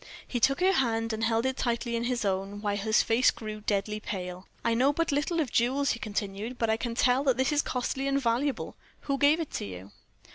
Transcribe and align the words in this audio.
He 0.27 0.39
took 0.39 0.61
her 0.61 0.71
hand 0.73 1.13
and 1.13 1.23
held 1.23 1.45
it 1.45 1.57
tightly 1.57 1.95
in 1.95 2.05
his 2.05 2.25
own, 2.25 2.59
while 2.59 2.75
his 2.75 3.03
face 3.03 3.29
grew 3.29 3.61
deadly 3.61 3.99
pale. 3.99 4.47
"I 4.65 4.73
know 4.73 4.91
but 4.91 5.11
little 5.11 5.39
of 5.39 5.51
jewels," 5.51 5.91
he 5.91 5.99
continued, 5.99 6.57
"but 6.57 6.71
I 6.71 6.75
can 6.77 6.95
tell 6.95 7.23
that 7.25 7.37
this 7.37 7.51
is 7.51 7.61
costly 7.61 8.07
and 8.07 8.19
valuable. 8.19 8.75
Who 9.01 9.19
gave 9.19 9.39
it 9.39 9.51
to 9.51 9.65
you?" 9.65 9.91